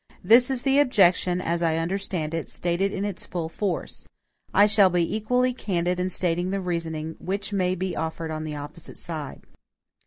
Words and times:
This 0.23 0.49
is 0.49 0.63
the 0.63 0.79
objection, 0.79 1.39
as 1.41 1.61
I 1.61 1.75
understand 1.75 2.33
it, 2.33 2.49
stated 2.49 2.91
in 2.91 3.05
its 3.05 3.27
full 3.27 3.47
force. 3.49 4.07
I 4.51 4.65
shall 4.65 4.89
be 4.89 5.15
equally 5.15 5.53
candid 5.53 5.99
in 5.99 6.09
stating 6.09 6.49
the 6.49 6.59
reasoning 6.59 7.17
which 7.19 7.53
may 7.53 7.75
be 7.75 7.95
offered 7.95 8.31
on 8.31 8.43
the 8.43 8.55
opposite 8.55 8.97
side. 8.97 9.43